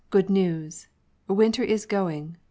Good 0.09 0.31
news! 0.31 0.87
Winter 1.27 1.61
is 1.63 1.85
going! 1.85 2.37